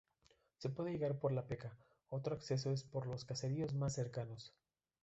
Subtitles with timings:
[0.57, 1.77] Se puede llegar por La Peca,
[2.09, 4.51] otro acceso es por los caseríos más cercanos.